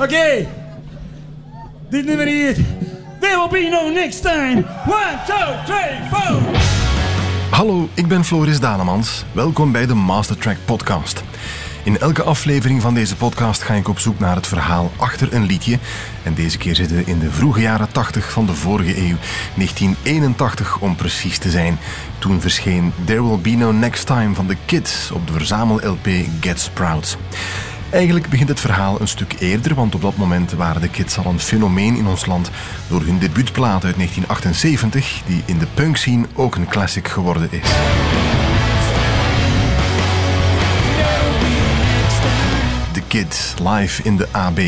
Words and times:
Oké. 0.00 0.46
Dit 1.90 2.04
nummer 2.06 2.26
hier. 2.26 2.54
There 3.20 3.48
will 3.48 3.62
be 3.62 3.68
no 3.68 3.90
next 3.90 4.22
time. 4.22 4.64
One, 4.86 5.18
two, 5.26 5.64
three, 5.64 5.98
four. 6.10 6.40
Hallo, 7.50 7.88
ik 7.94 8.08
ben 8.08 8.24
Floris 8.24 8.60
Danemans. 8.60 9.24
Welkom 9.32 9.72
bij 9.72 9.86
de 9.86 9.94
Mastertrack 9.94 10.56
podcast. 10.64 11.22
In 11.84 11.98
elke 11.98 12.22
aflevering 12.22 12.82
van 12.82 12.94
deze 12.94 13.16
podcast 13.16 13.62
ga 13.62 13.74
ik 13.74 13.88
op 13.88 13.98
zoek 13.98 14.18
naar 14.18 14.36
het 14.36 14.46
verhaal 14.46 14.92
achter 14.96 15.32
een 15.32 15.46
liedje. 15.46 15.78
En 16.22 16.34
deze 16.34 16.58
keer 16.58 16.74
zitten 16.74 16.96
we 16.96 17.04
in 17.04 17.18
de 17.18 17.30
vroege 17.30 17.60
jaren 17.60 17.92
80 17.92 18.32
van 18.32 18.46
de 18.46 18.54
vorige 18.54 18.96
eeuw, 18.96 19.16
1981 19.54 20.78
om 20.78 20.96
precies 20.96 21.38
te 21.38 21.50
zijn. 21.50 21.78
Toen 22.18 22.40
verscheen 22.40 22.92
There 23.04 23.28
Will 23.28 23.38
Be 23.38 23.50
No 23.50 23.72
Next 23.72 24.06
Time 24.06 24.34
van 24.34 24.46
The 24.46 24.56
Kids 24.64 25.10
op 25.10 25.26
de 25.26 25.32
verzamel-LP 25.32 26.08
Get 26.40 26.60
Sprouts. 26.60 27.16
Eigenlijk 27.90 28.28
begint 28.28 28.48
het 28.48 28.60
verhaal 28.60 29.00
een 29.00 29.08
stuk 29.08 29.34
eerder, 29.38 29.74
want 29.74 29.94
op 29.94 30.00
dat 30.00 30.16
moment 30.16 30.52
waren 30.52 30.80
de 30.80 30.88
Kids 30.88 31.18
al 31.18 31.26
een 31.26 31.40
fenomeen 31.40 31.96
in 31.96 32.06
ons 32.06 32.26
land 32.26 32.50
door 32.88 33.02
hun 33.02 33.18
debuutplaat 33.18 33.84
uit 33.84 33.96
1978, 33.96 35.22
die 35.26 35.42
in 35.44 35.58
de 35.58 35.66
punk 35.74 35.96
scene 35.96 36.26
ook 36.34 36.54
een 36.54 36.68
classic 36.68 37.08
geworden 37.08 37.48
is. 37.50 37.70
Kids 43.08 43.54
live 43.62 44.02
in 44.02 44.16
de 44.16 44.28
AB 44.30 44.60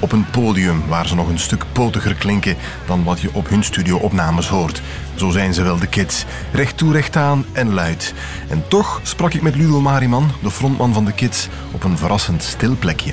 op 0.00 0.12
een 0.12 0.30
podium 0.30 0.82
waar 0.88 1.08
ze 1.08 1.14
nog 1.14 1.28
een 1.28 1.38
stuk 1.38 1.64
potiger 1.72 2.14
klinken 2.14 2.56
dan 2.86 3.04
wat 3.04 3.20
je 3.20 3.28
op 3.32 3.48
hun 3.48 3.64
studio-opnames 3.64 4.48
hoort. 4.48 4.82
Zo 5.14 5.30
zijn 5.30 5.54
ze 5.54 5.62
wel 5.62 5.78
de 5.78 5.86
Kids, 5.86 6.24
recht 6.52 6.76
toe 6.76 6.92
recht 6.92 7.16
aan 7.16 7.44
en 7.52 7.72
luid. 7.72 8.14
En 8.48 8.64
toch 8.68 9.00
sprak 9.02 9.34
ik 9.34 9.42
met 9.42 9.56
Ludo 9.56 9.80
Mariman, 9.80 10.30
de 10.42 10.50
frontman 10.50 10.92
van 10.92 11.04
de 11.04 11.12
Kids, 11.12 11.48
op 11.70 11.84
een 11.84 11.98
verrassend 11.98 12.42
stil 12.42 12.76
plekje. 12.78 13.12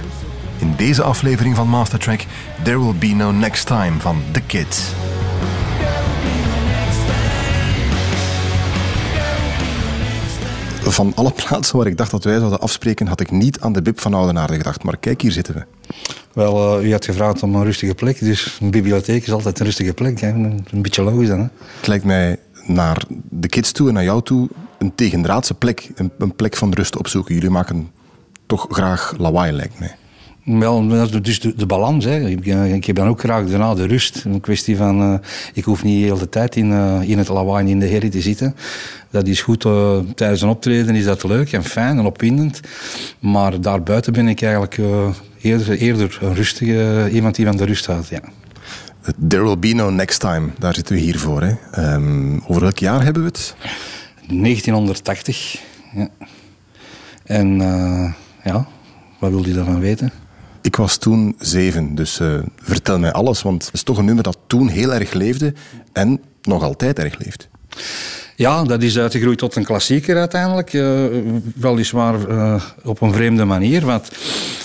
In 0.58 0.74
deze 0.76 1.04
aflevering 1.04 1.56
van 1.56 1.68
Mastertrack 1.68 2.26
There 2.64 2.80
Will 2.80 2.96
Be 2.96 3.08
No 3.08 3.32
Next 3.32 3.66
Time 3.66 4.00
van 4.00 4.24
The 4.32 4.42
Kids. 4.42 5.03
Van 10.92 11.12
alle 11.16 11.32
plaatsen 11.46 11.78
waar 11.78 11.88
ik 11.88 11.98
dacht 11.98 12.12
dat 12.12 12.24
wij 12.24 12.38
zouden 12.38 12.60
afspreken, 12.60 13.08
had 13.08 13.20
ik 13.20 13.32
niet 13.32 13.60
aan 13.60 13.74
de 13.74 13.82
Bib 13.82 14.00
van 14.00 14.14
Oudenaarde 14.14 14.56
gedacht. 14.56 14.84
Maar 14.84 14.98
kijk, 14.98 15.22
hier 15.22 15.32
zitten 15.32 15.54
we. 15.54 15.66
Wel, 16.34 16.80
uh, 16.80 16.88
u 16.88 16.92
had 16.92 17.06
gevraagd 17.06 17.44
om 17.44 17.56
een 17.56 17.64
rustige 17.64 17.96
plek, 17.96 18.20
dus 18.20 18.58
een 18.62 18.72
bibliotheek 18.72 19.24
is 19.24 19.32
altijd 19.32 19.60
een 19.60 19.66
rustige 19.66 19.94
plek. 19.94 20.20
Hè? 20.20 20.30
Een 20.30 20.66
beetje 20.82 21.04
logisch 21.04 21.28
dan. 21.28 21.40
Hè? 21.40 21.48
Het 21.78 21.88
lijkt 21.88 22.06
mij 22.06 22.40
naar 22.66 23.04
de 23.30 23.48
kids 23.48 23.72
toe 23.72 23.88
en 23.88 23.94
naar 23.94 24.04
jou 24.04 24.24
toe 24.24 24.50
een 24.78 24.96
tegendraadse 24.96 25.54
plek, 25.54 25.92
een, 25.96 26.12
een 26.18 26.36
plek 26.36 26.56
van 26.56 26.74
rust 26.74 26.98
opzoeken. 26.98 27.34
Jullie 27.36 27.50
maken 27.50 27.92
toch 28.46 28.68
graag 28.70 29.14
lawaai, 29.18 29.52
lijkt 29.52 29.80
mij. 29.80 29.96
Wel, 30.44 30.88
dat 30.88 31.14
is 31.14 31.22
dus 31.22 31.40
de, 31.40 31.56
de 31.56 31.66
balans. 31.66 32.06
Hè. 32.06 32.30
Ik, 32.30 32.46
ik, 32.46 32.86
heb 32.86 32.96
dan 32.96 33.08
ook 33.08 33.20
graag 33.20 33.48
daarna 33.48 33.74
de 33.74 33.88
rust. 33.88 34.24
Een 34.26 34.40
kwestie 34.40 34.78
van, 34.78 35.02
uh, 35.02 35.18
ik 35.54 35.64
hoef 35.64 35.84
niet 35.84 36.00
de 36.02 36.14
hele 36.14 36.30
tijd 36.30 36.56
in, 36.56 36.72
uh, 36.72 37.02
in 37.02 37.18
het 37.18 37.28
lawaai 37.28 37.70
in 37.70 37.80
de 37.80 37.88
herrie 37.88 38.10
te 38.10 38.22
zitten. 38.22 38.56
Dat 39.10 39.28
is 39.28 39.42
goed, 39.42 39.66
uh, 39.66 39.98
tijdens 40.16 40.42
een 40.42 40.50
optreden 40.50 40.96
is 40.96 41.06
dat 41.06 41.24
leuk 41.24 41.52
en 41.52 41.64
fijn 41.64 41.98
en 41.98 42.06
opwindend. 42.06 42.60
Maar 43.20 43.62
daarbuiten 43.62 44.14
ben 44.14 44.28
ik 44.28 44.42
eigenlijk 44.42 44.80
eerder, 45.42 45.78
eerder 45.78 46.18
een 46.22 46.36
rustige, 46.36 47.10
iemand 47.12 47.36
die 47.36 47.46
van 47.46 47.58
de 47.58 47.66
rust 47.66 47.86
houdt, 47.86 48.08
ja. 48.08 48.22
There 49.28 49.44
will 49.44 49.60
be 49.60 49.74
no 49.74 49.90
next 49.90 50.20
time, 50.20 50.50
daar 50.60 50.76
zitten 50.76 50.96
we 50.96 51.02
hier 51.02 51.20
voor. 51.20 51.42
Hè. 51.42 51.94
Um, 51.94 52.44
over 52.48 52.62
welk 52.62 52.78
jaar 52.78 53.04
hebben 53.04 53.22
we 53.22 53.28
het? 53.28 53.56
1980, 54.28 55.62
ja. 55.96 56.08
En 57.24 57.58
ja, 58.44 58.68
wat 59.20 59.32
wil 59.32 59.46
je 59.46 59.54
daarvan 59.54 59.80
weten? 59.80 60.23
Ik 60.64 60.76
was 60.76 60.98
toen 60.98 61.36
zeven, 61.40 61.96
dus 61.96 62.20
uh, 62.20 62.40
vertel 62.56 63.00
mij 63.00 63.12
alles, 63.12 63.42
want 63.42 63.66
het 63.66 63.74
is 63.74 63.84
toch 63.84 63.98
een 63.98 64.06
nummer 64.06 64.24
dat 64.24 64.38
toen 64.48 64.68
heel 64.68 64.94
erg 64.94 65.14
leefde 65.14 65.54
en 65.92 66.22
nog 66.42 66.64
altijd 66.64 67.00
erg 67.00 67.18
leeft. 67.18 67.50
Ja, 68.36 68.64
dat 68.64 68.84
is 68.84 68.98
uitgegroeid 68.98 69.38
tot 69.38 69.56
een 69.56 69.64
klassieker 69.64 70.18
uiteindelijk. 70.18 70.74
Uh, 70.74 71.06
weliswaar 71.56 72.30
uh, 72.30 72.64
op 72.84 73.02
een 73.02 73.14
vreemde 73.14 73.46
manier. 73.46 73.86
Want 73.86 74.12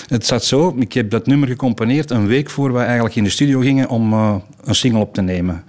het 0.07 0.25
zat 0.25 0.43
zo, 0.43 0.75
ik 0.79 0.93
heb 0.93 1.09
dat 1.09 1.27
nummer 1.27 1.47
gecomponeerd 1.47 2.11
een 2.11 2.27
week 2.27 2.49
voor 2.49 2.73
we 2.73 2.79
eigenlijk 2.79 3.15
in 3.15 3.23
de 3.23 3.29
studio 3.29 3.59
gingen 3.59 3.89
om 3.89 4.13
een 4.13 4.41
single 4.75 4.99
op 4.99 5.13
te 5.13 5.21
nemen. 5.21 5.63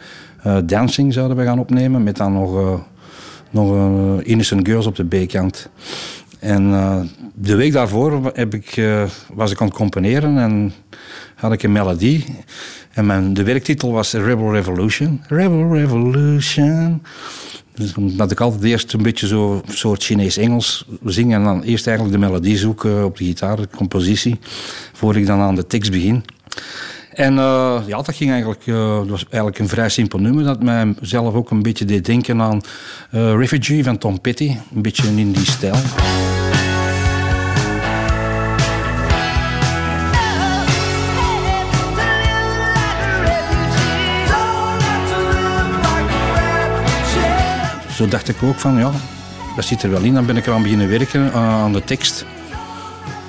Dancing 0.64 1.12
zouden 1.12 1.36
we 1.36 1.44
gaan 1.44 1.58
opnemen 1.58 2.02
met 2.02 2.16
dan 2.16 2.32
nog, 2.32 2.80
nog 3.50 4.22
Innocent 4.22 4.68
Girls 4.68 4.86
op 4.86 4.96
de 4.96 5.04
B-kant. 5.04 5.68
En 6.40 6.64
uh, 6.64 7.00
de 7.34 7.54
week 7.54 7.72
daarvoor 7.72 8.30
heb 8.34 8.54
ik, 8.54 8.76
uh, 8.76 9.04
was 9.32 9.50
ik 9.50 9.60
aan 9.60 9.66
het 9.66 9.76
componeren 9.76 10.38
en 10.38 10.72
had 11.34 11.52
ik 11.52 11.62
een 11.62 11.72
melodie. 11.72 12.24
En 12.92 13.06
mijn, 13.06 13.34
de 13.34 13.42
werktitel 13.42 13.92
was 13.92 14.12
Rebel 14.12 14.52
Revolution. 14.52 15.20
Rebel 15.28 15.74
Revolution. 15.74 17.02
Dus 17.74 17.94
omdat 17.94 18.30
ik 18.30 18.40
altijd 18.40 18.62
eerst 18.62 18.92
een 18.92 19.02
beetje 19.02 19.26
zo 19.26 19.62
soort 19.68 20.02
Chinees-Engels 20.02 20.86
zing 21.04 21.34
en 21.34 21.44
dan 21.44 21.62
eerst 21.62 21.86
eigenlijk 21.86 22.16
de 22.18 22.26
melodie 22.26 22.56
zoeken 22.56 23.04
op 23.04 23.16
de 23.16 23.24
gitaar, 23.24 23.56
de 23.56 23.68
compositie, 23.76 24.38
voor 24.92 25.16
ik 25.16 25.26
dan 25.26 25.40
aan 25.40 25.54
de 25.54 25.66
tekst 25.66 25.90
begin. 25.90 26.24
En 27.20 27.34
uh, 27.34 27.80
ja, 27.86 27.96
dat 28.02 28.14
ging 28.14 28.30
eigenlijk, 28.30 28.66
uh, 28.66 28.96
dat 28.96 29.08
was 29.08 29.24
eigenlijk 29.24 29.58
een 29.58 29.68
vrij 29.68 29.88
simpel 29.88 30.18
nummer 30.18 30.44
dat 30.44 30.62
mij 30.62 30.94
zelf 31.00 31.34
ook 31.34 31.50
een 31.50 31.62
beetje 31.62 31.84
deed 31.84 32.04
denken 32.04 32.40
aan 32.40 32.60
uh, 33.10 33.34
Refugee 33.34 33.84
van 33.84 33.98
Tom 33.98 34.20
Petty, 34.20 34.56
een 34.74 34.82
beetje 34.82 35.06
in 35.06 35.32
die 35.32 35.50
stijl. 35.50 35.74
Zo 47.92 48.08
dacht 48.08 48.28
ik 48.28 48.42
ook 48.42 48.58
van, 48.58 48.76
ja, 48.76 48.90
dat 49.56 49.64
zit 49.64 49.82
er 49.82 49.90
wel 49.90 50.02
in. 50.02 50.14
Dan 50.14 50.26
ben 50.26 50.36
ik 50.36 50.46
eraan 50.46 50.62
beginnen 50.62 50.88
werken 50.88 51.32
aan 51.32 51.72
de 51.72 51.84
tekst 51.84 52.24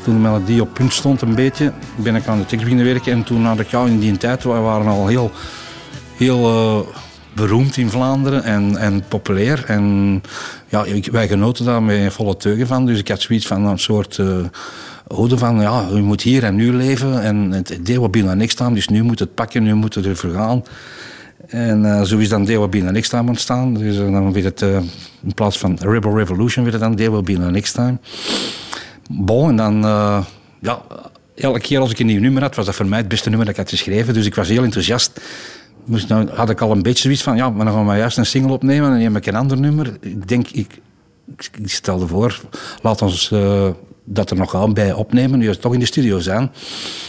toen 0.03 0.13
de 0.13 0.19
melodie 0.19 0.61
op 0.61 0.73
punt 0.73 0.93
stond 0.93 1.21
een 1.21 1.35
beetje, 1.35 1.71
ben 1.95 2.15
ik 2.15 2.27
aan 2.27 2.37
de 2.37 2.45
tekst 2.45 2.63
beginnen 2.63 2.85
werken. 2.85 3.11
En 3.11 3.23
toen 3.23 3.45
had 3.45 3.59
ik, 3.59 3.67
ja, 3.67 3.85
in 3.85 3.99
die 3.99 4.17
tijd, 4.17 4.43
we 4.43 4.49
waren 4.49 4.87
al 4.87 5.07
heel, 5.07 5.31
heel 6.15 6.49
uh, 6.49 6.87
beroemd 7.35 7.77
in 7.77 7.89
Vlaanderen 7.89 8.43
en, 8.43 8.77
en 8.77 9.03
populair. 9.07 9.63
En 9.67 10.21
ja, 10.67 10.85
wij 11.11 11.27
genoten 11.27 11.65
daar 11.65 11.83
met 11.83 12.13
volle 12.13 12.37
teugen 12.37 12.67
van. 12.67 12.85
Dus 12.85 12.99
ik 12.99 13.07
had 13.07 13.21
zoiets 13.21 13.47
van 13.47 13.65
een 13.65 13.79
soort 13.79 14.17
uh, 14.17 14.37
ode 15.07 15.37
van, 15.37 15.61
ja, 15.61 15.87
je 15.93 16.01
moet 16.01 16.21
hier 16.21 16.43
en 16.43 16.55
nu 16.55 16.73
leven. 16.73 17.21
En 17.21 17.51
het 17.51 17.69
idee 17.69 17.99
wat 17.99 18.11
binnen 18.11 18.37
niks 18.37 18.51
staan, 18.51 18.73
dus 18.73 18.87
nu 18.87 19.03
moet 19.03 19.19
het 19.19 19.33
pakken, 19.33 19.63
nu 19.63 19.73
moet 19.73 19.95
het 19.95 20.05
er 20.05 20.15
vergaan. 20.15 20.63
En 21.47 21.83
uh, 21.83 22.01
zo 22.01 22.17
is 22.17 22.29
dan 22.29 22.45
Deo 22.45 22.67
Be 22.67 22.77
Next 22.77 23.09
Time 23.09 23.29
ontstaan. 23.29 23.73
Dus 23.73 23.97
dan 23.97 24.33
werd 24.33 24.45
het, 24.59 24.61
in 25.23 25.33
plaats 25.35 25.57
van 25.57 25.77
Rebel 25.79 26.17
Revolution, 26.17 26.63
werd 26.63 26.75
het 26.75 26.83
dan 26.83 26.95
Deo 26.95 27.21
Be 27.21 27.33
Next 27.33 27.73
Time. 27.73 27.97
Bon, 29.13 29.49
en 29.49 29.55
dan, 29.55 29.85
uh, 29.85 30.25
ja, 30.59 30.81
elke 31.35 31.59
keer 31.59 31.79
als 31.79 31.91
ik 31.91 31.99
een 31.99 32.05
nieuw 32.05 32.19
nummer 32.19 32.41
had, 32.41 32.55
was 32.55 32.65
dat 32.65 32.75
voor 32.75 32.85
mij 32.85 32.97
het 32.99 33.07
beste 33.07 33.29
nummer 33.29 33.45
dat 33.45 33.55
ik 33.55 33.61
had 33.61 33.69
geschreven. 33.69 34.13
Dus 34.13 34.25
ik 34.25 34.35
was 34.35 34.47
heel 34.47 34.63
enthousiast. 34.63 35.21
Dus 35.85 36.07
dan 36.07 36.29
had 36.33 36.49
ik 36.49 36.61
al 36.61 36.71
een 36.71 36.81
beetje 36.81 37.03
zoiets 37.03 37.23
van, 37.23 37.35
ja, 37.35 37.49
maar 37.49 37.65
dan 37.65 37.73
gaan 37.73 37.87
we 37.87 37.95
juist 37.95 38.17
een 38.17 38.25
single 38.25 38.51
opnemen 38.51 38.85
en 38.85 38.91
dan 38.91 38.99
neem 38.99 39.15
ik 39.15 39.25
een 39.25 39.35
ander 39.35 39.59
nummer. 39.59 39.97
Ik 40.01 40.27
denk, 40.27 40.47
ik, 40.47 40.79
stelde 41.63 42.07
voor, 42.07 42.41
laat 42.81 43.01
ons 43.01 43.31
uh, 43.31 43.69
dat 44.03 44.29
er 44.29 44.37
nog 44.37 44.55
aan 44.55 44.73
bij 44.73 44.93
opnemen, 44.93 45.39
nu 45.39 45.55
toch 45.55 45.73
in 45.73 45.79
de 45.79 45.85
studio 45.85 46.19
zijn. 46.19 46.51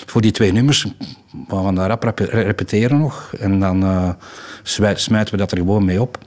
Voor 0.06 0.20
die 0.20 0.30
twee 0.30 0.52
nummers, 0.52 0.86
we 1.48 1.54
gaan 1.54 1.74
daar 1.74 1.88
rap 1.88 2.18
repeteren 2.18 2.98
nog. 2.98 3.32
En 3.38 3.60
dan 3.60 3.82
uh, 3.82 4.10
smijten 4.94 5.30
we 5.30 5.36
dat 5.36 5.50
er 5.52 5.58
gewoon 5.58 5.84
mee 5.84 6.00
op. 6.00 6.18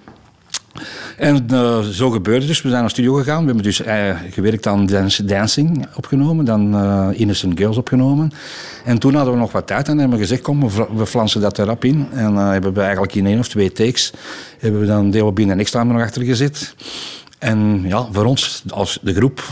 En 1.18 1.48
uh, 1.52 1.80
zo 1.80 2.10
gebeurde 2.10 2.46
dus. 2.46 2.62
We 2.62 2.70
zijn 2.70 2.82
naar 2.82 2.90
studio 2.90 3.14
gegaan. 3.14 3.40
We 3.40 3.46
hebben 3.46 3.64
dus 3.64 3.82
uh, 3.82 4.20
gewerkt 4.32 4.68
aan 4.68 4.86
Dancing 5.24 5.88
opgenomen. 5.96 6.46
Dan 6.46 6.76
uh, 6.76 7.08
Innocent 7.20 7.58
Girls 7.58 7.78
opgenomen. 7.78 8.32
En 8.86 9.00
toen 9.00 9.16
hadden 9.16 9.34
we 9.34 9.40
nog 9.40 9.52
wat 9.52 9.68
tijd 9.68 9.88
en 9.88 9.98
hebben 9.98 10.18
we 10.18 10.24
gezegd, 10.24 10.42
kom, 10.42 10.70
we, 10.96 11.06
flansen 11.06 11.42
dat 11.42 11.60
erop 11.60 11.86
in. 11.86 12.08
En 12.12 12.36
hebben 12.36 12.74
we 12.74 12.82
eigenlijk 12.82 13.16
in 13.16 13.26
één 13.26 13.40
of 13.40 13.48
twee 13.48 13.72
takes 13.72 14.12
hebben 14.60 14.80
we 14.80 14.88
dan 14.88 15.12
Deo 15.12 15.34
en 15.34 15.60
Extra 15.60 15.84
nog 15.84 16.02
achter 16.02 16.22
gezet. 16.22 16.76
En 17.40 17.84
ja, 17.88 18.08
voor 18.12 18.26
ons 18.26 18.64
als 18.70 19.00
de 19.02 19.14
groep 19.14 19.44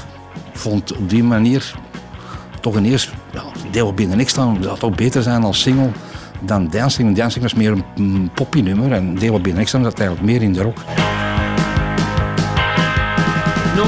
vond 0.54 0.98
op 0.98 1.10
die 1.10 1.24
manier 1.24 1.76
toch 2.62 2.76
een 2.76 2.86
eerst... 2.86 3.10
Ja, 3.34 3.44
Deo 3.72 3.94
en 3.96 4.20
Extra 4.20 4.56
zou 4.62 4.80
toch 4.80 4.96
beter 4.96 5.22
zijn 5.22 5.44
als 5.44 5.62
single 5.62 5.92
dan 6.46 6.68
Dancing. 6.68 7.16
Dancing 7.16 7.44
was 7.44 7.54
meer 7.54 7.84
een 7.96 8.30
poppy 8.34 8.62
nummer 8.62 8.92
en 8.92 9.16
Deo 9.16 9.40
en 9.44 9.58
Extra 9.58 9.84
zat 9.84 10.00
eigenlijk 10.00 10.28
meer 10.28 10.42
in 10.42 10.54
de 10.54 10.62
rock. 10.62 10.78
No 13.76 13.84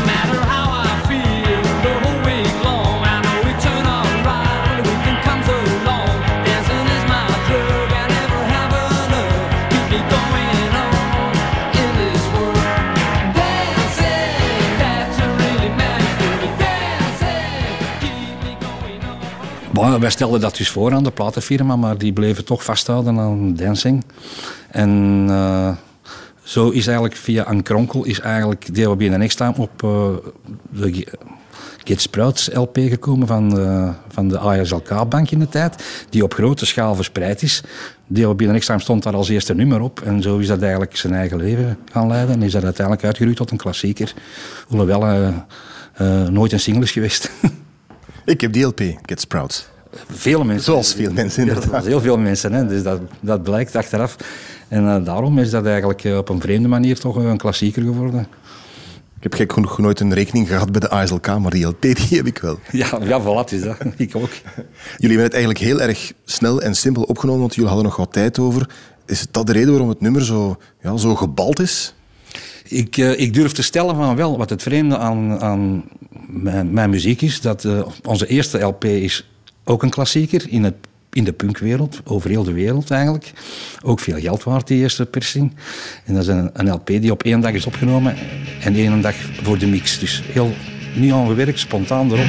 Ja, 19.81 20.00
wij 20.00 20.10
stelden 20.10 20.42
dat 20.42 20.57
dus 20.57 20.69
voor 20.69 20.94
aan 20.94 21.04
de 21.04 21.12
platenfirma, 21.12 21.75
maar 21.75 21.98
die 21.98 22.13
bleven 22.13 22.45
toch 22.45 22.63
vasthouden 22.63 23.19
aan 23.19 23.56
dancing. 23.56 24.04
En 24.69 25.25
uh, 25.30 25.72
zo 26.44 26.69
is 26.69 26.86
eigenlijk 26.86 27.16
via 27.16 27.50
een 27.50 27.63
kronkel 27.63 28.04
is 28.04 28.19
eigenlijk 28.19 28.66
DWB 28.74 29.01
en 29.01 29.22
Extra 29.22 29.54
op 29.57 29.83
uh, 29.83 30.07
de 30.69 31.07
Get 31.83 32.01
Sprouts 32.01 32.50
LP 32.54 32.77
gekomen 32.77 33.27
van 33.27 33.50
de, 33.50 33.92
van 34.07 34.27
de 34.27 34.38
ASLK-bank 34.38 35.31
in 35.31 35.39
de 35.39 35.50
tijd, 35.50 36.06
die 36.10 36.24
op 36.24 36.33
grote 36.33 36.66
schaal 36.66 36.95
verspreid 36.95 37.42
is. 37.42 37.62
DWB 38.07 38.42
en 38.42 38.56
Extra 38.56 38.77
stond 38.77 39.04
daar 39.04 39.16
als 39.16 39.30
eerste 39.30 39.56
nummer 39.56 39.81
op 39.81 40.01
en 40.01 40.22
zo 40.22 40.38
is 40.38 40.48
dat 40.48 40.62
eigenlijk 40.62 40.98
zijn 40.98 41.13
eigen 41.13 41.38
leven 41.38 41.77
gaan 41.92 42.07
leiden 42.07 42.36
en 42.36 42.42
is 42.42 42.51
dat 42.51 42.63
uiteindelijk 42.63 43.06
uitgegroeid 43.06 43.38
tot 43.38 43.51
een 43.51 43.57
klassieker. 43.57 44.13
Hoewel 44.68 45.04
uh, 46.01 46.27
nooit 46.27 46.51
een 46.51 46.60
single 46.60 46.83
is 46.83 46.92
geweest. 46.92 47.31
Ik 48.25 48.42
heb 48.42 48.54
die 48.54 48.66
LP, 48.66 48.81
Get 49.06 49.19
Sprouts. 49.19 49.68
Veel 50.10 50.44
mensen. 50.44 50.63
Zoals 50.63 50.94
veel 50.94 51.12
mensen, 51.12 51.48
inderdaad. 51.48 51.83
Ja, 51.83 51.89
heel 51.89 52.01
veel 52.01 52.18
mensen, 52.18 52.54
hè. 52.54 52.66
dus 52.66 52.83
dat, 52.83 53.00
dat 53.19 53.44
blijkt 53.44 53.75
achteraf. 53.75 54.16
En 54.68 54.83
uh, 54.83 55.06
daarom 55.06 55.39
is 55.39 55.50
dat 55.50 55.66
eigenlijk 55.66 56.04
uh, 56.04 56.18
op 56.18 56.30
een 56.30 56.42
vreemde 56.42 56.68
manier 56.68 57.00
toch 57.00 57.16
een 57.16 57.38
klassieker 57.38 57.81
geworden. 57.81 58.27
Ik 59.18 59.24
heb 59.31 59.33
gek 59.33 59.54
genoeg 59.54 59.77
nooit 59.77 60.00
een 60.00 60.13
rekening 60.13 60.48
gehad 60.48 60.72
bij 60.72 60.80
de 60.80 60.89
ASLK, 60.89 61.39
maar 61.39 61.51
die 61.51 61.66
LP 61.66 61.81
die 61.81 62.07
heb 62.10 62.25
ik 62.25 62.38
wel. 62.38 62.60
Ja, 62.72 63.00
ja 63.01 63.22
voilà, 63.22 63.54
is 63.54 63.62
dat. 63.62 63.77
ik 63.98 64.16
ook. 64.16 64.30
Jullie 64.98 65.18
hebben 65.18 65.24
het 65.24 65.33
eigenlijk 65.33 65.63
heel 65.63 65.81
erg 65.81 66.13
snel 66.25 66.62
en 66.62 66.75
simpel 66.75 67.04
opgenomen, 67.04 67.42
want 67.42 67.56
jullie 67.56 67.69
hadden 67.69 67.88
nog 67.88 67.98
wat 67.98 68.13
tijd 68.13 68.39
over. 68.39 68.69
Is 69.06 69.27
dat 69.31 69.48
de 69.48 69.54
reden 69.54 69.69
waarom 69.69 69.89
het 69.89 70.01
nummer 70.01 70.25
zo, 70.25 70.57
ja, 70.81 70.98
zo 70.98 71.16
gebald 71.16 71.60
is? 71.60 71.94
Ik, 72.68 72.98
uh, 72.98 73.19
ik 73.19 73.33
durf 73.33 73.51
te 73.51 73.63
stellen 73.63 73.95
van 73.95 74.16
wel, 74.16 74.38
wat 74.38 74.50
het 74.50 74.62
vreemde 74.62 74.98
aan, 74.98 75.39
aan 75.39 75.83
mijn, 76.27 76.89
muziek 76.89 77.22
is, 77.22 77.42
dat 77.42 77.63
uh, 77.63 77.86
onze 78.04 78.27
eerste 78.27 78.60
LP 78.60 78.86
is 78.86 79.30
ook 79.63 79.83
een 79.83 79.89
klassieker 79.89 80.45
in, 80.50 80.63
het, 80.63 80.75
in 81.12 81.24
de 81.24 81.33
punkwereld, 81.33 82.01
over 82.04 82.30
heel 82.30 82.44
de 82.44 82.54
wereld 82.54 82.92
eigenlijk. 82.92 83.31
Ook 83.83 84.00
veel 84.00 84.19
geld 84.19 84.44
waard, 84.44 84.68
die 84.68 84.81
eerste 84.81 85.06
persing. 85.06 85.56
En 86.06 86.13
dat 86.13 86.24
is 86.24 86.30
een, 86.30 86.50
een 86.54 86.72
LP 86.72 86.88
die 86.88 87.12
op 87.12 87.24
één 87.24 87.39
dag 87.39 87.51
is 87.51 87.66
opgenomen 87.66 88.16
en 88.62 88.75
één 88.75 89.01
dag 89.01 89.16
voor 89.42 89.57
de 89.57 89.68
mix. 89.68 90.00
Dus 90.00 90.22
heel 90.25 90.54
niet 90.95 91.12
aangewerkt, 91.12 91.60
spontaan 91.60 92.12
erop. 92.12 92.27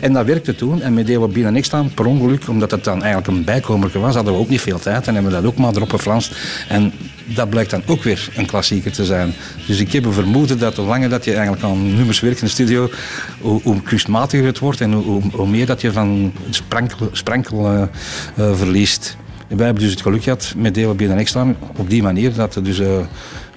En 0.00 0.12
dat 0.12 0.26
werkte 0.26 0.54
toen. 0.54 0.82
En 0.82 0.94
met 0.94 1.06
deden 1.06 1.22
we 1.22 1.28
binnen 1.28 1.52
niks 1.52 1.70
per 1.94 2.06
ongeluk, 2.06 2.48
omdat 2.48 2.70
het 2.70 2.84
dan 2.84 3.02
eigenlijk 3.02 3.26
een 3.26 3.44
bijkomer 3.44 4.00
was, 4.00 4.14
hadden 4.14 4.32
we 4.32 4.38
ook 4.38 4.48
niet 4.48 4.60
veel 4.60 4.78
tijd. 4.78 5.06
En 5.06 5.14
hebben 5.14 5.32
we 5.32 5.40
dat 5.40 5.46
ook 5.46 5.58
maar 5.58 5.74
erop 5.74 5.90
geflanst. 5.90 6.36
En 6.68 6.92
dat 7.24 7.50
blijkt 7.50 7.70
dan 7.70 7.82
ook 7.86 8.02
weer 8.02 8.28
een 8.36 8.46
klassieker 8.46 8.92
te 8.92 9.04
zijn. 9.04 9.34
Dus 9.66 9.80
ik 9.80 9.92
heb 9.92 10.04
een 10.04 10.12
vermoeden 10.12 10.58
dat 10.58 10.76
hoe 10.76 10.86
langer 10.86 11.08
dat 11.08 11.24
je 11.24 11.32
eigenlijk 11.32 11.62
aan 11.62 11.94
nummers 11.94 12.20
werkt 12.20 12.40
in 12.40 12.46
de 12.46 12.52
studio, 12.52 12.90
hoe, 13.40 13.60
hoe 13.62 13.82
kunstmatiger 13.82 14.46
het 14.46 14.58
wordt 14.58 14.80
en 14.80 14.92
hoe, 14.92 15.22
hoe, 15.32 15.48
meer 15.48 15.66
dat 15.66 15.80
je 15.80 15.92
van 15.92 16.32
sprankel, 16.50 17.08
sprankel 17.12 17.72
uh, 17.72 17.82
verliest. 18.34 19.16
En 19.48 19.56
wij 19.56 19.64
hebben 19.64 19.82
dus 19.82 19.92
het 19.92 20.02
geluk 20.02 20.22
gehad 20.22 20.54
met 20.56 20.74
delen 20.74 20.96
binnen 20.96 21.26
staan 21.26 21.56
op 21.76 21.90
die 21.90 22.02
manier 22.02 22.34
dat 22.34 22.54
we 22.54 22.62
dus 22.62 22.80
uh, 22.80 22.88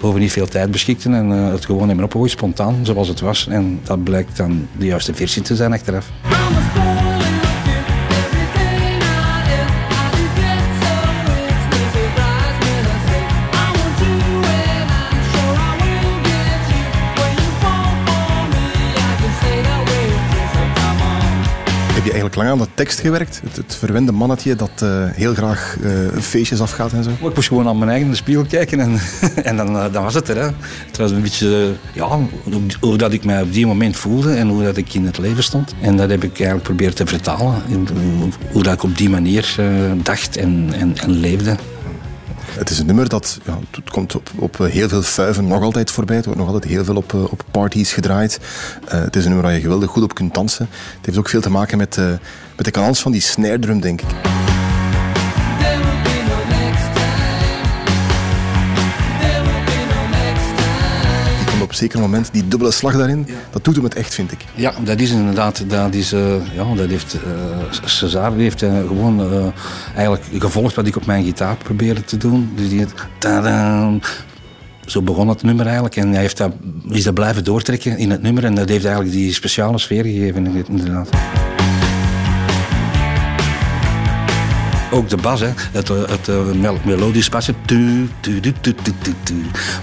over 0.01 0.19
niet 0.19 0.31
veel 0.31 0.47
tijd 0.47 0.71
beschikten 0.71 1.13
en 1.13 1.29
het 1.29 1.65
gewoon 1.65 1.87
hebben 1.87 2.05
opgegooid, 2.05 2.31
spontaan, 2.31 2.75
zoals 2.81 3.07
het 3.07 3.19
was. 3.19 3.47
En 3.47 3.79
dat 3.83 4.03
blijkt 4.03 4.37
dan 4.37 4.67
de 4.77 4.85
juiste 4.85 5.13
versie 5.13 5.41
te 5.41 5.55
zijn 5.55 5.73
achteraf. 5.73 6.11
Aan 22.49 22.57
de 22.57 22.67
tekst 22.73 22.99
gewerkt? 22.99 23.41
Het, 23.43 23.55
het 23.55 23.75
verwende 23.75 24.11
mannetje 24.11 24.55
dat 24.55 24.81
uh, 24.83 24.89
heel 25.11 25.33
graag 25.33 25.77
uh, 25.81 25.91
feestjes 26.21 26.61
afgaat 26.61 26.91
en 26.93 27.03
zo? 27.03 27.09
Ik 27.09 27.35
moest 27.35 27.47
gewoon 27.47 27.67
aan 27.67 27.77
mijn 27.77 27.89
eigen 27.89 28.15
spiegel 28.15 28.45
kijken 28.45 28.79
en, 28.79 28.99
en 29.49 29.57
dan, 29.57 29.75
uh, 29.75 29.85
dan 29.91 30.03
was 30.03 30.13
het 30.13 30.29
er. 30.29 30.35
Hè. 30.35 30.49
Het 30.87 30.97
was 30.97 31.11
een 31.11 31.21
beetje 31.21 31.73
ja, 31.93 32.07
hoe, 32.07 32.27
hoe, 32.79 32.97
dat 32.97 33.13
ik 33.13 33.25
mij 33.25 33.41
op 33.41 33.53
die 33.53 33.65
moment 33.65 33.95
voelde 33.95 34.33
en 34.33 34.47
hoe 34.47 34.63
dat 34.63 34.77
ik 34.77 34.93
in 34.93 35.05
het 35.05 35.17
leven 35.17 35.43
stond. 35.43 35.73
En 35.81 35.97
dat 35.97 36.09
heb 36.09 36.23
ik 36.23 36.31
eigenlijk 36.31 36.63
proberen 36.63 36.95
te 36.95 37.05
vertalen. 37.05 37.61
In, 37.67 37.87
hoe 38.51 38.63
dat 38.63 38.73
ik 38.73 38.83
op 38.83 38.97
die 38.97 39.09
manier 39.09 39.55
dacht 40.03 40.37
en, 40.37 40.69
en, 40.73 40.97
en 40.97 41.11
leefde. 41.11 41.55
Het 42.57 42.69
is 42.69 42.79
een 42.79 42.85
nummer 42.85 43.09
dat 43.09 43.39
ja, 43.45 43.59
het 43.71 43.89
komt 43.89 44.15
op, 44.15 44.29
op 44.35 44.57
heel 44.57 44.89
veel 44.89 45.01
vuiven 45.01 45.47
nog 45.47 45.61
altijd 45.61 45.91
voorbij. 45.91 46.15
Het 46.15 46.25
wordt 46.25 46.39
nog 46.39 46.50
altijd 46.50 46.71
heel 46.71 46.83
veel 46.83 46.95
op, 46.95 47.13
op 47.13 47.44
parties 47.51 47.94
gedraaid. 47.94 48.39
Uh, 48.85 48.91
het 48.91 49.15
is 49.15 49.23
een 49.23 49.29
nummer 49.29 49.47
waar 49.47 49.55
je 49.55 49.61
geweldig 49.61 49.89
goed 49.89 50.03
op 50.03 50.13
kunt 50.13 50.33
dansen. 50.33 50.69
Het 50.95 51.05
heeft 51.05 51.17
ook 51.17 51.29
veel 51.29 51.41
te 51.41 51.50
maken 51.50 51.77
met, 51.77 51.97
met 52.55 52.65
de 52.65 52.71
kanals 52.71 53.01
van 53.01 53.11
die 53.11 53.21
snare 53.21 53.59
drum, 53.59 53.81
denk 53.81 54.01
ik. 54.01 54.32
Op 61.73 61.79
een 61.79 61.85
zeker 61.85 61.99
moment, 61.99 62.29
die 62.31 62.47
dubbele 62.47 62.71
slag 62.71 62.97
daarin, 62.97 63.23
ja. 63.27 63.33
dat 63.51 63.63
doet 63.63 63.75
hem 63.75 63.83
het 63.83 63.93
echt, 63.93 64.13
vind 64.13 64.31
ik. 64.31 64.39
Ja, 64.55 64.73
dat 64.83 64.99
is 64.99 65.11
inderdaad, 65.11 65.63
dat 65.67 65.93
is, 65.93 66.13
uh, 66.13 66.55
ja, 66.55 66.75
dat 66.75 66.89
heeft, 66.89 67.15
uh, 67.15 67.85
César 67.85 68.33
heeft 68.33 68.61
uh, 68.61 68.77
gewoon 68.77 69.51
eigenlijk 69.95 70.25
gevolgd 70.37 70.75
wat 70.75 70.87
ik 70.87 70.95
op 70.95 71.05
mijn 71.05 71.23
gitaar 71.23 71.55
probeerde 71.57 72.03
te 72.03 72.17
doen. 72.17 72.51
Dus 72.55 72.69
die 72.69 72.85
tadaan, 73.17 74.01
zo 74.85 75.01
begon 75.01 75.27
het 75.27 75.43
nummer 75.43 75.65
eigenlijk. 75.65 75.95
En 75.95 76.09
hij 76.11 76.21
heeft 76.21 76.37
dat, 76.37 76.51
is 76.89 77.03
dat 77.03 77.13
blijven 77.13 77.43
doortrekken 77.43 77.97
in 77.97 78.11
het 78.11 78.21
nummer. 78.21 78.45
En 78.45 78.55
dat 78.55 78.69
heeft 78.69 78.85
eigenlijk 78.85 79.15
die 79.15 79.33
speciale 79.33 79.77
sfeer 79.77 80.03
gegeven, 80.03 80.65
inderdaad. 80.67 81.09
Ook 84.93 85.09
de 85.09 85.17
bas, 85.17 85.39
hè, 85.39 85.49
het, 85.71 85.87
het, 85.87 86.25
het 86.25 86.85
melodisch 86.85 87.29
basje. 87.29 87.53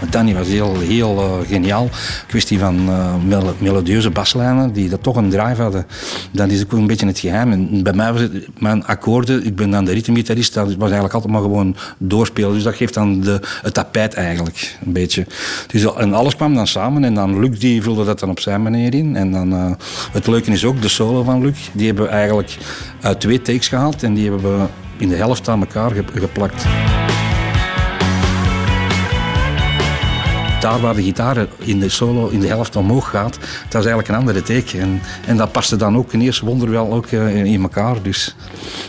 Want 0.00 0.12
Danny 0.12 0.34
was 0.34 0.48
heel, 0.48 0.78
heel 0.78 1.16
uh, 1.18 1.48
geniaal. 1.48 1.88
Kwestie 2.26 2.58
van 2.58 2.88
uh, 2.88 3.14
mel 3.26 3.54
melodieuze 3.58 4.10
baslijnen 4.10 4.72
die 4.72 4.88
dat 4.88 5.02
toch 5.02 5.16
een 5.16 5.30
drive 5.30 5.62
hadden. 5.62 5.86
Dat 6.30 6.50
is 6.50 6.62
ook 6.62 6.72
een 6.72 6.86
beetje 6.86 7.06
het 7.06 7.18
geheim. 7.18 7.52
En 7.52 7.82
bij 7.82 7.92
mij 7.92 8.12
was 8.12 8.20
het, 8.20 8.32
mijn 8.58 8.86
akkoorden, 8.86 9.46
ik 9.46 9.56
ben 9.56 9.70
dan 9.70 9.84
de 9.84 9.92
ritmegitarist, 9.92 10.54
dat 10.54 10.66
was 10.66 10.84
eigenlijk 10.84 11.14
altijd 11.14 11.32
maar 11.32 11.42
gewoon 11.42 11.76
doorspelen. 11.98 12.52
Dus 12.52 12.62
dat 12.62 12.74
geeft 12.74 12.94
dan 12.94 13.20
de, 13.20 13.40
het 13.62 13.74
tapijt 13.74 14.14
eigenlijk 14.14 14.78
een 14.84 14.92
beetje. 14.92 15.26
Dus, 15.66 15.94
en 15.94 16.14
alles 16.14 16.36
kwam 16.36 16.54
dan 16.54 16.66
samen 16.66 17.04
en 17.04 17.14
dan 17.14 17.40
Luc 17.40 17.58
die 17.58 17.82
vulde 17.82 18.04
dat 18.04 18.20
dan 18.20 18.30
op 18.30 18.40
zijn 18.40 18.62
manier 18.62 18.94
in. 18.94 19.16
En 19.16 19.32
dan, 19.32 19.76
het 20.12 20.26
leuke 20.26 20.50
is 20.50 20.64
ook 20.64 20.82
de 20.82 20.88
solo 20.88 21.22
van 21.22 21.40
Luc. 21.40 21.56
Die 21.72 21.86
hebben 21.86 22.04
we 22.04 22.10
eigenlijk 22.10 22.56
uit 23.00 23.20
twee 23.20 23.42
takes 23.42 23.68
gehaald 23.68 24.02
en 24.02 24.14
die 24.14 24.30
hebben 24.30 24.58
we 24.58 24.66
in 25.00 25.08
de 25.08 25.16
helft 25.16 25.48
aan 25.48 25.60
elkaar 25.60 25.90
geplakt. 26.14 26.64
Daar 30.60 30.80
waar 30.80 30.94
de 30.94 31.02
gitaar 31.02 31.46
in 31.58 31.80
de 31.80 31.88
solo 31.88 32.28
in 32.28 32.40
de 32.40 32.46
helft 32.46 32.76
omhoog 32.76 33.10
gaat, 33.10 33.38
dat 33.68 33.80
is 33.80 33.86
eigenlijk 33.86 34.08
een 34.08 34.14
andere 34.14 34.42
teken. 34.42 34.80
En, 34.80 35.00
en 35.26 35.36
dat 35.36 35.52
paste 35.52 35.76
dan 35.76 35.96
ook 35.96 36.12
in 36.12 36.20
eerste 36.20 36.44
wonder 36.44 36.70
wel 36.70 36.92
ook 36.92 37.06
in 37.06 37.62
elkaar. 37.62 38.02
Dus 38.02 38.36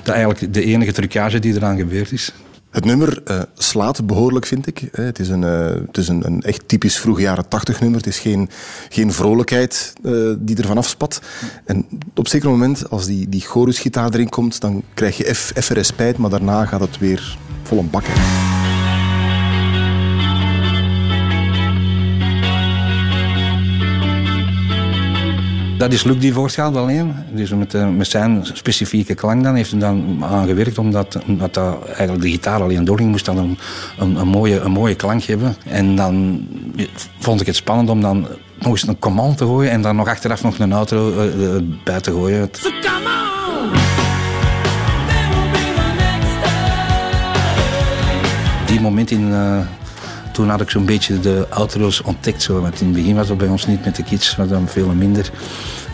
dat 0.04 0.16
is 0.16 0.22
eigenlijk 0.22 0.54
de 0.54 0.64
enige 0.64 0.92
trucage 0.92 1.40
die 1.40 1.56
eraan 1.56 1.78
gebeurd 1.78 2.12
is. 2.12 2.34
Het 2.72 2.86
nummer 2.86 3.22
uh, 3.26 3.42
slaat 3.54 4.06
behoorlijk, 4.06 4.46
vind 4.46 4.68
ik. 4.68 4.90
Het 4.92 5.20
is 5.20 5.30
een, 5.30 5.42
uh, 5.42 5.66
het 5.88 5.98
is 5.98 6.08
een, 6.08 6.26
een, 6.26 6.42
echt 6.42 6.68
typisch 6.68 7.00
vroege 7.00 7.22
jaren 7.22 7.48
tachtig 7.48 7.80
nummer. 7.80 7.98
Het 7.98 8.08
is 8.08 8.20
geen, 8.20 8.50
geen 8.90 9.14
vrolijkheid 9.14 9.94
die 10.38 10.58
ervan 10.58 10.78
afspat. 10.78 11.22
En 11.66 11.86
op 12.16 12.28
zeker 12.28 12.50
moment, 12.50 12.90
als 12.90 13.06
die, 13.06 13.30
die 13.30 13.42
chorusgitaar 13.42 14.14
erin 14.14 14.30
komt, 14.30 14.62
dan 14.62 14.84
krijg 14.94 15.18
je 15.18 15.28
even 15.28 15.76
respijt, 15.76 16.18
maar 16.18 16.30
daarna 16.30 16.66
gaat 16.66 16.82
het 16.82 16.98
weer 16.98 17.38
vol 17.64 17.80
een 17.80 17.90
bak. 17.90 18.04
Hè. 18.06 18.51
Dat 25.82 25.94
is 25.94 26.04
Luc 26.04 26.20
die 26.20 26.34
voortgaat 26.34 26.76
alleen. 26.76 27.14
Dus 27.32 27.50
met, 27.50 27.74
uh, 27.74 27.90
met 27.90 28.08
zijn 28.08 28.46
specifieke 28.54 29.16
klank 29.16 29.44
dan 29.44 29.56
heeft 29.56 29.72
hij 29.72 29.80
dan 29.80 30.24
aangewerkt 30.24 30.78
omdat, 30.78 31.18
omdat 31.28 31.54
dat 31.54 31.86
eigenlijk 31.86 32.22
de 32.22 32.30
gitaar 32.30 32.62
alleen 32.62 32.84
doorging, 32.84 33.10
moest 33.10 33.26
dan 33.26 33.38
een, 33.38 33.58
een, 33.98 34.16
een, 34.16 34.28
mooie, 34.28 34.60
een 34.60 34.72
mooie 34.72 34.96
klank 34.96 35.24
hebben. 35.24 35.56
En 35.66 35.96
dan 35.96 36.46
vond 37.20 37.42
ik 37.42 37.48
het 37.48 37.56
spannend 37.56 37.90
om 37.90 38.02
dan 38.02 38.28
nog 38.60 38.72
eens 38.72 38.88
een 38.88 39.00
command 39.00 39.38
te 39.38 39.46
gooien 39.46 39.72
en 39.72 39.82
dan 39.82 39.96
nog 39.96 40.08
achteraf 40.08 40.44
nog 40.44 40.60
een 40.60 40.74
outro 40.74 41.10
uh, 41.10 41.50
bij 41.84 42.00
te 42.00 42.12
gooien. 42.12 42.50
So 42.52 42.70
Die 48.66 48.82
moment 48.82 49.12
in... 49.12 49.28
Uh, 49.28 49.60
toen 50.42 50.50
had 50.50 50.62
ik 50.62 50.70
zo'n 50.70 50.86
beetje 50.86 51.20
de 51.20 51.46
outro's 51.50 52.02
ontdekt. 52.04 52.42
Zo. 52.42 52.62
Want 52.62 52.80
in 52.80 52.86
het 52.86 52.96
begin 52.96 53.16
was 53.16 53.30
het 53.30 53.38
bij 53.38 53.48
ons 53.48 53.66
niet 53.66 53.86
met 53.86 53.96
de 53.96 54.04
kids, 54.04 54.36
was 54.36 54.48
dan 54.48 54.68
veel 54.68 54.88
minder. 54.88 55.32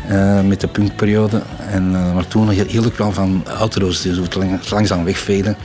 eh, 0.08 0.42
met 0.42 0.62
de 0.62 0.68
punkperiode. 0.68 1.42
En, 1.72 1.92
uh, 1.92 2.13
maar 2.13 2.27
toen 2.27 2.50
hield 2.50 2.86
ik 2.86 2.96
wel 2.96 3.12
van 3.12 3.44
auto's 3.58 4.01
die 4.01 4.13
zo 4.13 4.24
langzaam 4.70 5.04
wegveden. 5.04 5.58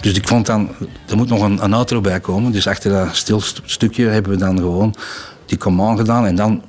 Dus 0.00 0.12
ik 0.12 0.28
vond 0.28 0.46
dan, 0.46 0.68
er 1.08 1.16
moet 1.16 1.28
nog 1.28 1.42
een, 1.42 1.64
een 1.64 1.72
outro 1.72 2.00
bij 2.00 2.20
komen. 2.20 2.52
Dus 2.52 2.66
achter 2.66 2.90
dat 2.90 3.16
stil 3.16 3.40
stukje 3.64 4.06
hebben 4.06 4.32
we 4.32 4.38
dan 4.38 4.56
gewoon 4.56 4.94
die 5.46 5.58
command 5.58 5.98
gedaan 5.98 6.26
en 6.26 6.34
dan 6.36 6.62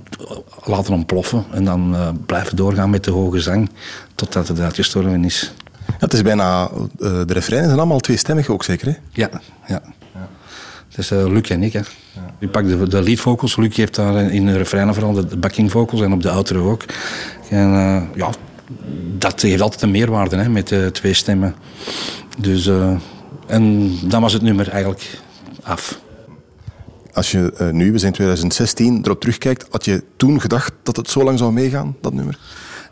laten 0.63 0.93
ontploffen. 0.93 1.45
En 1.51 1.65
dan 1.65 1.93
uh, 1.93 2.09
blijven 2.25 2.55
doorgaan 2.55 2.89
met 2.89 3.03
de 3.03 3.11
hoge 3.11 3.39
zang 3.39 3.69
totdat 4.15 4.47
het 4.47 4.59
uitgestorven 4.59 5.25
is. 5.25 5.53
Ja, 5.87 5.93
het 5.97 6.13
is 6.13 6.21
bijna, 6.21 6.69
de 6.97 7.25
refreinen 7.27 7.67
zijn 7.69 7.79
allemaal 7.79 7.99
tweestemmig 7.99 8.49
ook 8.49 8.63
zeker 8.63 8.87
hè? 8.87 8.93
Ja, 9.11 9.29
ja. 9.67 9.81
Het 10.91 10.99
is 10.99 11.11
uh, 11.11 11.25
Luc 11.27 11.49
en 11.49 11.63
ik. 11.63 11.73
Hè. 11.73 11.79
Ja. 11.79 12.35
Ik 12.39 12.51
pak 12.51 12.67
de, 12.67 12.87
de 12.87 13.01
lead 13.01 13.19
vocals. 13.19 13.55
Luc 13.55 13.75
heeft 13.75 13.95
daar 13.95 14.31
in 14.31 14.45
de 14.45 14.57
refreinen 14.57 14.93
vooral 14.93 15.13
de 15.13 15.37
backing 15.37 15.71
vocals 15.71 16.01
en 16.01 16.13
op 16.13 16.21
de 16.21 16.29
outro 16.29 16.71
ook. 16.71 16.85
En 17.49 17.69
uh, 17.69 18.01
ja, 18.15 18.29
dat 19.17 19.41
heeft 19.41 19.61
altijd 19.61 19.81
een 19.81 19.91
meerwaarde 19.91 20.35
hè, 20.35 20.49
met 20.49 20.71
uh, 20.71 20.87
twee 20.87 21.13
stemmen. 21.13 21.55
Dus, 22.39 22.69
en 23.47 23.97
dan 24.03 24.21
was 24.21 24.33
het 24.33 24.41
nummer 24.41 24.69
eigenlijk 24.69 25.19
af. 25.63 25.99
Als 27.13 27.31
je 27.31 27.69
nu, 27.71 27.91
we 27.91 27.97
zijn 27.97 28.13
2016, 28.13 29.01
erop 29.03 29.19
terugkijkt, 29.19 29.67
had 29.69 29.85
je 29.85 30.03
toen 30.17 30.41
gedacht 30.41 30.73
dat 30.83 30.95
het 30.95 31.09
zo 31.09 31.23
lang 31.23 31.37
zou 31.37 31.51
meegaan, 31.51 31.95
dat 32.01 32.13
nummer? 32.13 32.37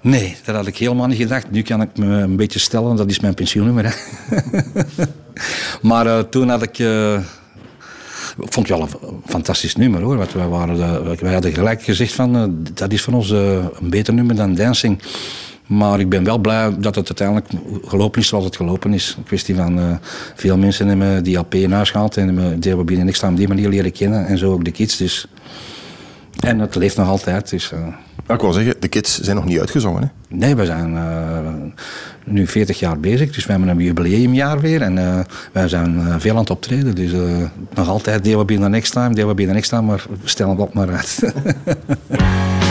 Nee, 0.01 0.35
dat 0.45 0.55
had 0.55 0.67
ik 0.67 0.77
helemaal 0.77 1.07
niet 1.07 1.17
gedacht. 1.17 1.51
Nu 1.51 1.61
kan 1.61 1.81
ik 1.81 1.97
me 1.97 2.05
een 2.05 2.35
beetje 2.35 2.59
stellen, 2.59 2.95
dat 2.95 3.09
is 3.09 3.19
mijn 3.19 3.33
pensioennummer. 3.33 3.85
Hè. 3.85 3.93
maar 5.89 6.29
toen 6.29 6.49
had 6.49 6.61
ik 6.61 6.77
ik 8.41 8.53
vond 8.53 8.67
het 8.67 8.77
wel 8.77 8.81
een 8.81 9.21
fantastisch 9.25 9.75
nummer 9.75 10.01
hoor. 10.01 10.17
Want 10.17 10.33
wij, 10.33 10.47
waren, 10.47 11.03
wij 11.19 11.33
hadden 11.33 11.53
gelijk 11.53 11.81
gezegd 11.81 12.13
van 12.13 12.35
uh, 12.35 12.43
dat 12.73 12.91
is 12.91 13.01
van 13.01 13.13
ons 13.13 13.31
uh, 13.31 13.65
een 13.79 13.89
beter 13.89 14.13
nummer 14.13 14.35
dan 14.35 14.55
Dancing. 14.55 15.01
Maar 15.67 15.99
ik 15.99 16.09
ben 16.09 16.23
wel 16.23 16.37
blij 16.37 16.75
dat 16.79 16.95
het 16.95 17.07
uiteindelijk 17.07 17.47
gelopen 17.85 18.21
is 18.21 18.27
zoals 18.27 18.45
het 18.45 18.55
gelopen 18.55 18.93
is. 18.93 19.15
Een 19.17 19.23
kwestie 19.23 19.55
van 19.55 19.79
uh, 19.79 19.91
veel 20.35 20.57
mensen 20.57 20.87
hebben 20.87 21.23
die 21.23 21.37
LP 21.37 21.53
in 21.53 21.71
huis 21.71 21.89
gehaald 21.91 22.17
en 22.17 22.37
hebben 22.37 22.85
binnen 22.85 23.05
niks 23.05 23.23
op 23.23 23.37
die 23.37 23.47
manier 23.47 23.69
leren 23.69 23.91
kennen. 23.91 24.25
En 24.25 24.37
zo 24.37 24.51
ook 24.53 24.65
de 24.65 24.71
kids. 24.71 24.97
Dus. 24.97 25.27
En 26.39 26.59
het 26.59 26.75
leeft 26.75 26.97
nog 26.97 27.07
altijd. 27.07 27.49
Dus, 27.49 27.71
ik 28.27 28.41
wil 28.41 28.53
zeggen, 28.53 28.75
de 28.79 28.87
kids 28.87 29.19
zijn 29.19 29.35
nog 29.35 29.45
niet 29.45 29.59
uitgezongen. 29.59 30.01
Hè? 30.01 30.35
Nee, 30.35 30.55
we 30.55 30.65
zijn 30.65 30.93
uh, 30.93 31.39
nu 32.25 32.47
40 32.47 32.79
jaar 32.79 32.99
bezig, 32.99 33.31
dus 33.31 33.45
we 33.45 33.51
hebben 33.51 33.69
een 33.69 33.79
jubileumjaar 33.79 34.59
weer. 34.59 34.81
En 34.81 34.97
uh, 34.97 35.19
wij 35.51 35.67
zijn 35.67 36.19
veel 36.21 36.33
aan 36.33 36.39
het 36.39 36.49
optreden. 36.49 36.95
Dus 36.95 37.11
nog 37.73 37.87
altijd 37.87 38.23
deel 38.23 38.45
we 38.45 38.45
the 38.59 38.69
next 38.69 38.91
time, 38.91 39.13
deel 39.13 39.27
we 39.27 39.33
the 39.45 39.53
next 39.53 39.69
time, 39.69 39.81
maar 39.81 40.05
we 40.21 40.29
stellen 40.29 40.55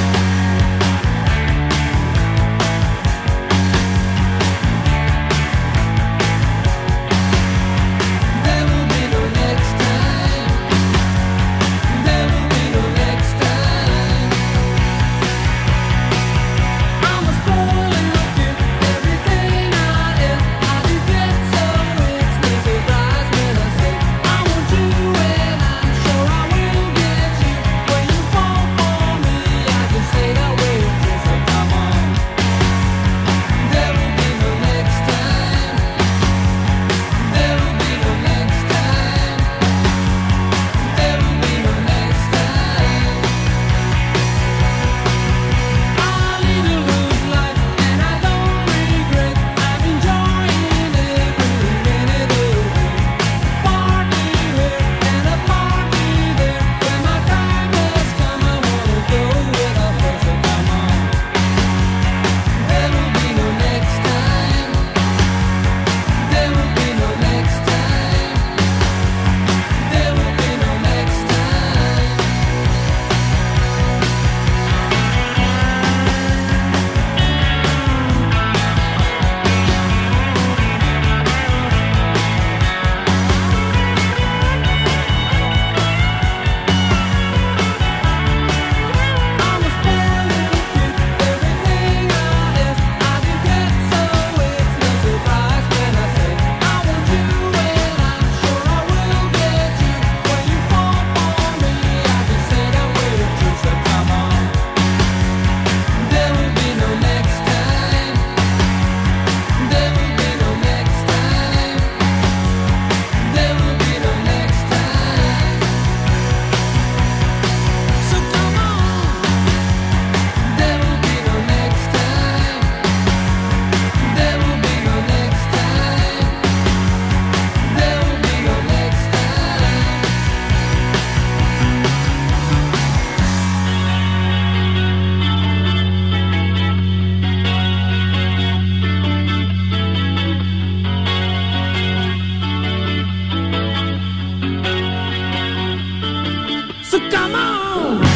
het 147.00 147.14
op 147.14 147.30
maar 147.30 148.07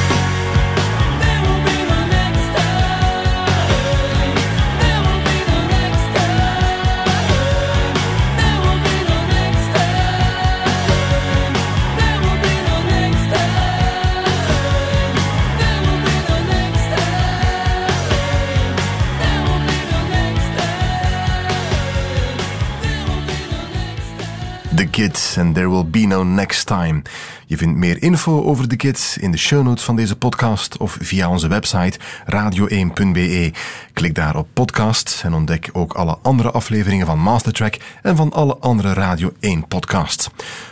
uit. 24.83 24.91
Kids 24.91 25.39
and 25.39 25.55
There 25.55 25.71
Will 25.71 25.87
Be 25.87 25.99
No 25.99 26.25
Next 26.25 26.67
Time. 26.67 27.03
Je 27.47 27.57
vindt 27.57 27.79
meer 27.79 28.03
info 28.03 28.45
over 28.45 28.69
de 28.69 28.77
Kids 28.77 29.19
in 29.19 29.31
de 29.31 29.39
show 29.39 29.65
notes 29.65 29.85
van 29.85 29.97
deze 29.97 30.17
podcast 30.17 30.77
of 30.77 30.97
via 31.01 31.31
onze 31.31 31.49
website 31.49 31.99
radio1.be. 32.33 33.53
Klik 33.93 34.15
daar 34.15 34.37
op 34.37 34.49
podcast 34.53 35.21
en 35.25 35.35
ontdek 35.35 35.71
ook 35.73 35.93
alle 35.93 36.19
andere 36.23 36.51
afleveringen 36.51 37.07
van 37.07 37.19
Mastertrack 37.19 37.77
en 38.03 38.17
van 38.17 38.33
alle 38.33 38.57
andere 38.57 38.93
Radio 38.93 39.33
1 39.41 39.69
podcasts. 39.69 40.29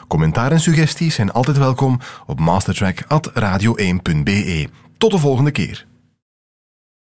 Commentaar 0.09 0.53
en 0.53 0.61
suggesties 0.61 1.15
zijn 1.15 1.33
altijd 1.33 1.59
welkom 1.59 2.01
op 2.27 2.41
mastertrack.radio1.be. 2.41 4.69
Tot 4.99 5.11
de 5.11 5.19
volgende 5.19 5.51
keer. 5.51 5.89